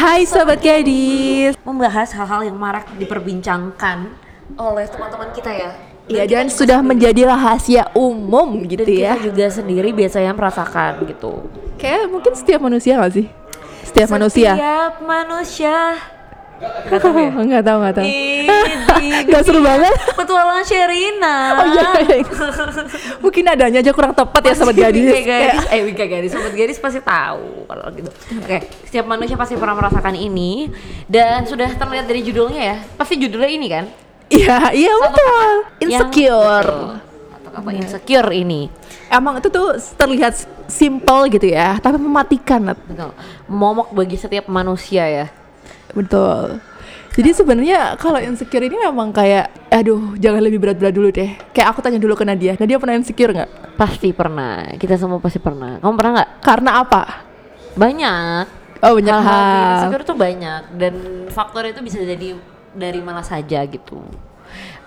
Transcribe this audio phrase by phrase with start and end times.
[0.00, 4.08] Hai Sobat Gadis membahas hal-hal yang marak diperbincangkan
[4.56, 5.76] oleh teman-teman kita ya.
[6.08, 10.32] Iya dan juga sudah sendiri- menjadi rahasia umum gitu dan ya kita juga sendiri biasanya
[10.32, 11.44] merasakan gitu.
[11.76, 13.28] Kayak mungkin setiap manusia gak sih?
[13.84, 15.76] Setiap manusia Setiap manusia.
[16.60, 17.30] Gak tahu ya?
[17.48, 18.44] Nggak tahu nggak tahu Ih,
[19.32, 21.56] Gak seru banget Petualang Sherina.
[21.56, 22.24] Oh iya, iya.
[23.18, 26.52] Mungkin adanya aja kurang tepat ya Sobat Gadis Wika gadis, Kayak- eh Wika gadis, sobat
[26.52, 28.10] gadis pasti tahu kalau gitu.
[28.36, 30.68] Oke, setiap manusia pasti pernah merasakan ini
[31.06, 32.76] dan sudah terlihat dari judulnya ya.
[32.94, 33.84] Pasti judulnya ini kan?
[34.30, 35.46] Iya iya betul
[35.80, 37.34] Insecure betul.
[37.34, 38.70] Atau apa insecure ini?
[39.08, 42.78] Emang itu tuh terlihat simple gitu ya Tapi mematikan.
[42.78, 43.10] Betul.
[43.46, 45.26] Momok bagi setiap manusia ya.
[45.94, 46.60] Betul.
[47.10, 51.34] Jadi sebenarnya kalau insecure ini memang kayak, aduh jangan lebih berat-berat dulu deh.
[51.50, 53.74] Kayak aku tanya dulu ke Nadia, Nadia pernah insecure nggak?
[53.74, 54.78] Pasti pernah.
[54.78, 55.82] Kita semua pasti pernah.
[55.82, 56.30] Kamu pernah nggak?
[56.38, 57.02] Karena apa?
[57.74, 58.44] Banyak.
[58.80, 59.68] Oh banyak di hal.
[59.76, 60.94] insecure tuh banyak dan
[61.28, 62.38] faktor itu bisa jadi
[62.72, 64.00] dari mana saja gitu.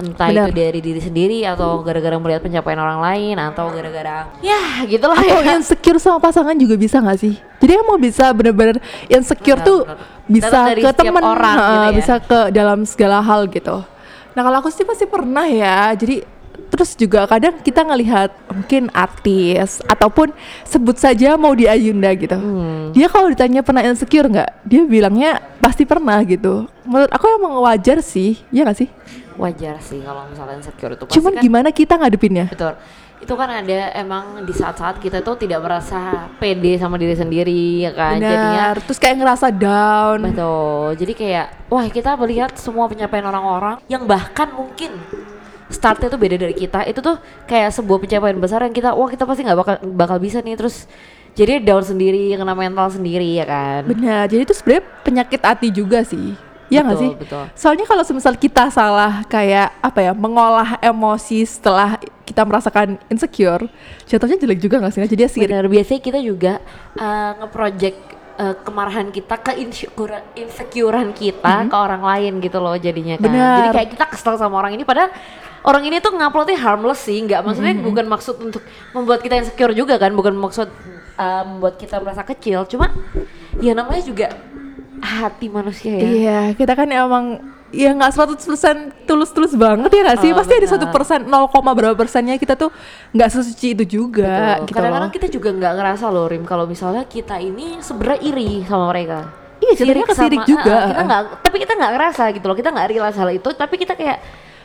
[0.00, 0.48] Entah Benar.
[0.48, 5.44] itu dari diri sendiri atau gara-gara melihat pencapaian orang lain atau gara-gara ya gitulah Atau
[5.44, 5.52] ya.
[5.60, 7.36] insecure sama pasangan juga bisa nggak sih?
[7.60, 8.80] Jadi emang bisa bener-bener
[9.12, 10.00] insecure Benar, tuh benar.
[10.24, 11.90] bisa ke temen, orang ha, gitu ya.
[11.92, 13.84] bisa ke dalam segala hal gitu.
[14.32, 15.92] Nah kalau aku sih pasti pernah ya.
[15.92, 16.40] Jadi
[16.70, 20.30] terus juga kadang kita ngelihat mungkin artis ataupun
[20.62, 22.38] sebut saja mau di Ayunda gitu.
[22.38, 22.94] Hmm.
[22.94, 24.64] Dia kalau ditanya pernah insecure nggak?
[24.64, 26.70] Dia bilangnya pasti pernah gitu.
[26.86, 28.88] Menurut aku emang wajar sih, ya nggak sih?
[29.40, 32.46] Wajar sih kalau misalnya insecure itu pasti Cuman kan gimana kita ngadepinnya?
[32.52, 32.76] Betul.
[33.20, 37.92] Itu kan ada emang di saat-saat kita tuh tidak merasa pede sama diri sendiri ya
[37.96, 38.20] kan.
[38.20, 38.84] Jadinya Benar.
[38.84, 40.18] Terus kayak ngerasa down.
[40.28, 40.88] Betul.
[41.00, 44.92] Jadi kayak wah kita melihat semua pencapaian orang-orang yang bahkan mungkin
[45.72, 46.84] startnya tuh beda dari kita.
[46.84, 47.16] Itu tuh
[47.48, 50.84] kayak sebuah pencapaian besar yang kita wah kita pasti nggak bakal bakal bisa nih terus
[51.30, 53.86] jadi down sendiri, kena mental sendiri ya kan.
[53.86, 56.34] Benar, jadi itu sebenarnya penyakit hati juga sih.
[56.70, 57.10] Iya nggak sih?
[57.18, 57.44] betul.
[57.58, 63.66] Soalnya kalau semisal kita salah kayak apa ya, mengolah emosi setelah kita merasakan insecure,
[64.06, 65.02] jatuhnya jelek juga nggak sih?
[65.02, 65.50] Jadi ya sirik.
[65.50, 66.62] Benar, biasanya kita juga
[66.94, 67.98] uh, ngeproject
[68.38, 73.26] uh, kemarahan kita ke insecure insecurean kita ke orang lain gitu loh jadinya kan.
[73.26, 73.54] Benar.
[73.58, 75.10] Jadi kayak kita kesel sama orang ini padahal
[75.66, 77.88] orang ini tuh nguploadnya harmless sih, nggak maksudnya Mm-hmm.
[77.92, 78.62] bukan maksud untuk
[78.96, 80.68] membuat kita insecure juga kan, bukan maksud
[81.20, 82.88] uh, membuat kita merasa kecil, cuma
[83.60, 84.32] ya namanya juga
[85.00, 86.04] hati manusia ya.
[86.04, 87.24] Iya, kita kan emang
[87.70, 90.30] ya nggak 100% tulus-tulus banget ya nggak sih?
[90.34, 90.74] Oh, Pasti ada benar.
[90.76, 92.70] satu persen, 0, berapa persennya kita tuh
[93.14, 94.66] nggak sesuci itu juga Betul.
[94.68, 95.14] gitu Kadang-kadang loh.
[95.14, 99.30] kita juga nggak ngerasa loh Rim kalau misalnya kita ini sebenarnya iri sama mereka.
[99.60, 100.72] Iya, jadinya kesirik juga.
[100.72, 102.56] Ah, kita nggak, tapi kita nggak ngerasa gitu loh.
[102.56, 104.18] Kita nggak realize hal itu, tapi kita kayak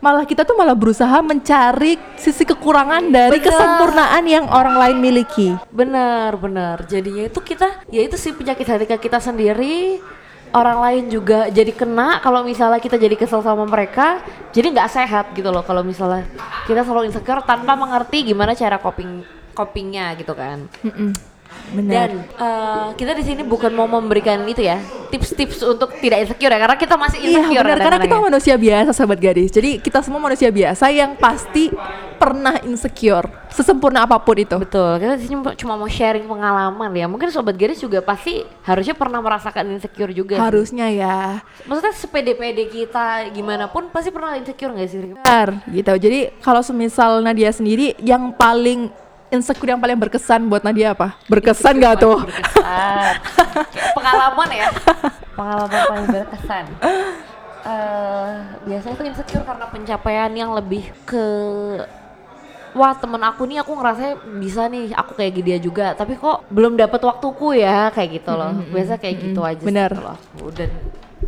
[0.00, 3.48] Malah kita tuh malah berusaha mencari sisi kekurangan dari Benar.
[3.48, 5.56] kesempurnaan yang orang lain miliki.
[5.72, 6.84] benar, benar.
[6.84, 9.98] Jadinya itu kita, ya itu sih penyakit hati kita sendiri.
[10.54, 14.22] Orang lain juga jadi kena kalau misalnya kita jadi kesel sama mereka,
[14.54, 15.60] jadi nggak sehat gitu loh.
[15.66, 16.24] Kalau misalnya
[16.64, 20.70] kita selalu insecure tanpa mengerti gimana cara coping copingnya gitu kan.
[21.74, 21.92] Benar.
[21.92, 24.78] Dan eh, kita di sini bukan mau memberikan itu ya
[25.10, 28.22] tips-tips untuk tidak insecure ya karena kita masih Iya insecure benar karena kita ya.
[28.22, 29.50] manusia biasa sahabat gadis.
[29.50, 31.70] Jadi kita semua manusia biasa yang pasti
[32.16, 34.56] pernah insecure sesempurna apa pun itu.
[34.56, 38.96] betul kita di sini cuma mau sharing pengalaman ya mungkin sobat garis juga pasti harusnya
[38.96, 40.42] pernah merasakan insecure juga sih.
[40.42, 41.44] Harusnya ya.
[41.68, 44.98] maksudnya sepede-pede kita gimana pun pasti pernah insecure nggak sih?
[45.12, 45.92] Benar gitu.
[45.92, 48.88] Jadi kalau semisal Nadia sendiri yang paling
[49.32, 51.18] insecure yang paling berkesan buat Nadia apa?
[51.26, 52.22] Berkesan gak tuh?
[52.22, 53.14] berkesan
[53.96, 54.68] pengalaman ya
[55.34, 56.64] pengalaman paling berkesan
[57.66, 61.26] Eh, biasanya tuh insecure karena pencapaian yang lebih ke
[62.78, 66.78] wah temen aku nih aku ngerasa bisa nih aku kayak dia juga tapi kok belum
[66.78, 69.90] dapat waktuku ya kayak gitu loh biasa kayak gitu aja sih benar.
[69.90, 70.46] kalau aku.
[70.54, 70.70] dan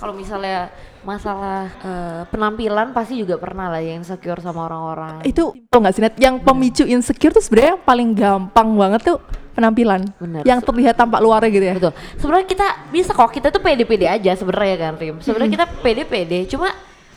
[0.00, 0.72] kalau misalnya
[1.02, 6.02] masalah eh, penampilan pasti juga pernah lah yang insecure sama orang-orang itu tau gak sih
[6.02, 6.14] Nat?
[6.18, 9.18] Yang pemicu insecure tuh sebenarnya yang paling gampang banget tuh
[9.52, 10.00] penampilan.
[10.16, 10.42] Benar.
[10.48, 11.74] Yang terlihat tampak luarnya gitu ya.
[11.76, 11.92] Betul.
[12.16, 15.16] Sebenarnya kita bisa kok kita tuh pede-pede aja sebenarnya kan Rim.
[15.20, 16.72] Sebenarnya kita pede-pede, cuma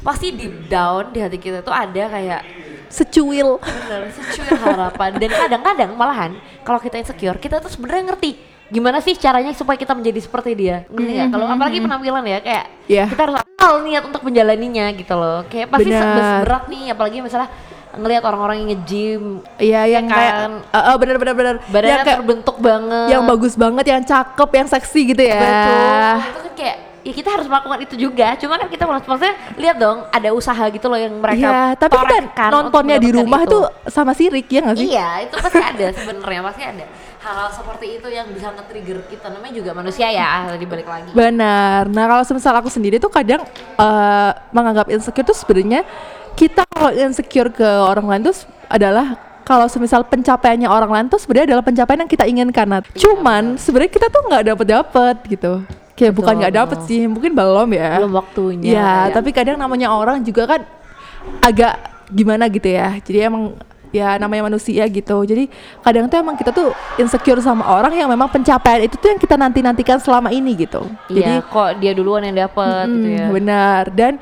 [0.00, 2.42] pasti deep down di hati kita tuh ada kayak
[2.90, 3.62] Secuil.
[3.62, 6.34] bener secuil harapan dan kadang-kadang malahan
[6.66, 10.86] kalau kita insecure kita tuh sebenarnya ngerti gimana sih caranya supaya kita menjadi seperti dia
[10.86, 11.28] ngerti nggak?
[11.28, 13.04] kalau apalagi penampilan ya kayak Iya.
[13.06, 16.42] kita harus kenal niat untuk menjalaninya gitu loh kayak pasti Benar.
[16.42, 17.50] berat nih apalagi misalnya
[17.90, 19.22] ngelihat orang-orang yang nge-gym
[19.58, 20.14] Iya yang kan.
[20.14, 20.34] kayak
[20.70, 24.50] uh, uh, bener bener bener badannya yang kayak terbentuk banget yang bagus banget, yang cakep,
[24.54, 25.42] yang seksi gitu ya.
[25.42, 26.14] Betul.
[26.22, 29.76] Itu kan kayak ya kita harus melakukan itu juga cuma kan kita malas maksudnya lihat
[29.80, 32.22] dong ada usaha gitu loh yang mereka Iya, tapi kan
[32.52, 33.56] nontonnya di rumah itu.
[33.56, 34.88] tuh sama sirik ya nggak sih?
[34.92, 36.84] Iya, itu pasti ada sebenarnya, pasti ada.
[37.30, 41.14] Hal-hal seperti itu yang bisa nge-trigger kita namanya juga manusia ya, tadi balik lagi.
[41.14, 41.86] Benar.
[41.86, 43.46] Nah kalau semisal aku sendiri tuh kadang
[43.78, 45.86] eh, menganggap insecure tuh sebenarnya
[46.34, 48.34] kita kalau insecure ke orang lain tuh
[48.66, 49.14] adalah
[49.46, 52.66] kalau semisal pencapaiannya orang lain tuh sebenarnya adalah pencapaian yang kita inginkan.
[52.66, 55.52] Nah, cuman sebenarnya kita tuh nggak dapet dapet gitu.
[55.94, 56.88] Kayak bukan nggak dapet betul.
[56.90, 58.02] sih, mungkin belum ya.
[58.02, 58.70] Belum waktunya.
[58.74, 60.66] Ya, tapi kadang namanya orang juga kan
[61.46, 61.78] agak
[62.10, 62.98] gimana gitu ya.
[62.98, 63.54] Jadi emang
[63.90, 65.22] ya namanya manusia gitu.
[65.22, 65.50] Jadi
[65.82, 69.34] kadang tuh emang kita tuh insecure sama orang yang memang pencapaian itu tuh yang kita
[69.34, 70.86] nanti-nantikan selama ini gitu.
[71.10, 73.26] Iya, kok dia duluan yang dapat gitu Hmm, ya.
[73.30, 73.82] benar.
[73.90, 74.12] Dan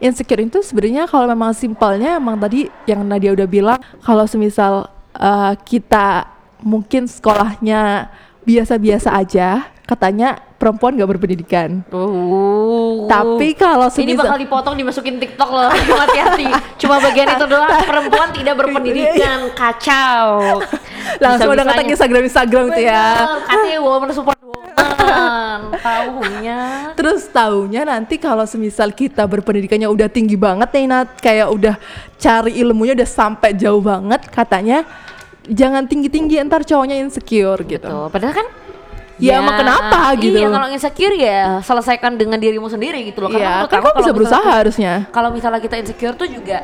[0.00, 5.52] insecure itu sebenarnya kalau memang simpelnya emang tadi yang Nadia udah bilang kalau semisal eh,
[5.62, 6.26] kita
[6.64, 8.10] mungkin sekolahnya
[8.42, 11.86] biasa-biasa aja, katanya perempuan gak berpendidikan.
[11.94, 13.06] Uh.
[13.06, 16.50] Tapi kalau ini bakal dipotong dimasukin TikTok loh, hati-hati.
[16.82, 20.58] Cuma bagian itu doang perempuan tidak berpendidikan, kacau.
[21.24, 23.04] langsung udah ngetek Instagram Instagram gitu ya.
[23.46, 25.60] Katanya woman support woman.
[25.86, 26.60] Tahunya.
[26.98, 31.74] Terus taunya nanti kalau semisal kita berpendidikannya udah tinggi banget nih Nat, kayak udah
[32.18, 34.82] cari ilmunya udah sampai jauh banget, katanya
[35.48, 37.88] jangan tinggi-tinggi ntar cowoknya insecure gitu.
[37.88, 38.46] Tuh, padahal kan
[39.18, 40.38] Ya, emang kenapa gitu?
[40.38, 43.34] Iya, kalau insecure ya selesaikan dengan dirimu sendiri gitu loh.
[43.34, 44.92] Iya, menurut kan aku kamu bisa berusaha misalnya- harusnya.
[45.10, 46.58] Kalau misalnya kita insecure tuh juga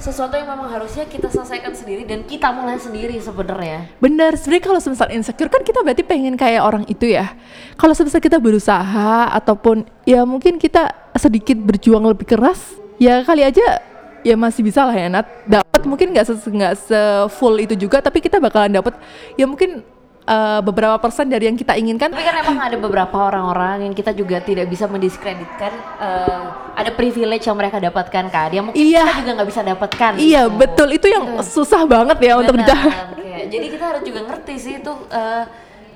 [0.00, 3.94] sesuatu yang memang harusnya kita selesaikan sendiri dan kita mulai sendiri sebenarnya.
[4.00, 7.30] Bener, sebenarnya kalau semisal insecure kan kita berarti pengen kayak orang itu ya.
[7.78, 13.86] Kalau semisal kita berusaha ataupun ya mungkin kita sedikit berjuang lebih keras, ya kali aja
[14.24, 15.26] ya masih bisa lah ya Nat.
[15.46, 17.00] Dapat mungkin nggak se nggak se
[17.36, 18.96] full itu juga, tapi kita bakalan dapat
[19.36, 19.84] ya mungkin
[20.30, 22.08] eh, beberapa persen dari yang kita inginkan.
[22.08, 26.42] Tapi kan emang ada beberapa orang-orang yang kita juga tidak bisa mendiskreditkan eh,
[26.72, 28.48] ada privilege yang mereka dapatkan kan.
[28.48, 29.04] Yang mungkin Iya.
[29.04, 30.12] kita juga nggak bisa dapatkan.
[30.16, 30.56] Iya gitu.
[30.56, 32.90] betul itu yang susah banget ya untuk Benar, dicari.
[33.18, 35.44] kayak- Jadi kita harus juga ngerti sih itu eh,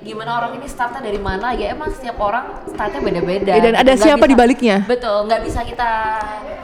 [0.05, 4.05] gimana orang ini startnya dari mana ya emang setiap orang startnya beda-beda Dan ada Nggak
[4.05, 4.85] siapa di baliknya.
[4.85, 5.89] betul nggak bisa kita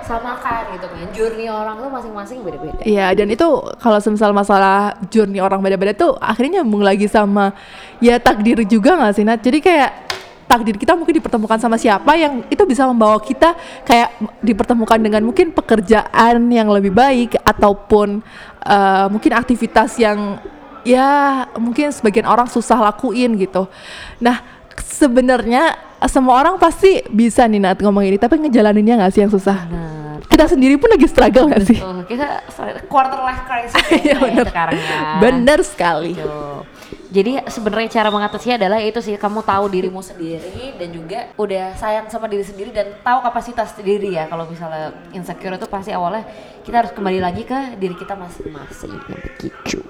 [0.06, 3.48] samakan gitu kan journey orang tuh masing-masing beda-beda Iya dan itu
[3.82, 7.58] kalau semisal masalah journey orang beda-beda tuh akhirnya nyambung lagi sama
[7.98, 9.42] ya takdir juga nggak sih Nat?
[9.42, 9.92] Jadi kayak
[10.46, 15.50] takdir kita mungkin dipertemukan sama siapa yang itu bisa membawa kita kayak dipertemukan dengan mungkin
[15.50, 18.22] pekerjaan yang lebih baik ataupun
[18.62, 20.38] eh, mungkin aktivitas yang
[20.84, 23.68] ya mungkin sebagian orang susah lakuin gitu.
[24.20, 24.42] Nah
[24.82, 25.78] sebenarnya
[26.10, 29.70] semua orang pasti bisa nih Nat ngomong ini tapi ngejalaninnya nggak sih yang susah?
[29.70, 30.20] Benar.
[30.26, 31.78] Kita sendiri pun lagi struggle nggak sih?
[32.10, 32.28] Kita
[32.90, 34.46] quarter life crisis Iya, ya bener.
[34.50, 36.12] sekarang ya Bener sekali.
[36.18, 36.42] Gitu.
[37.12, 42.08] Jadi sebenarnya cara mengatasinya adalah itu sih kamu tahu dirimu sendiri dan juga udah sayang
[42.08, 44.32] sama diri sendiri dan tahu kapasitas diri ya.
[44.32, 46.24] Kalau misalnya insecure itu pasti awalnya
[46.64, 49.81] kita harus kembali lagi ke diri kita masing-masing begitu.